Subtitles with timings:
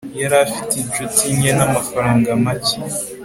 [0.21, 2.75] yari afite inshuti nke namafaranga make